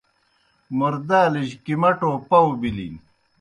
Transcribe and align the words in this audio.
موردالِجیْ 0.77 1.55
کِمَٹَو 1.65 2.11
پؤ 2.29 2.47
بِلِن۔ 2.59 2.95